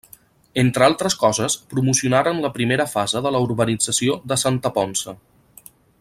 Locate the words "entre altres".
0.61-1.15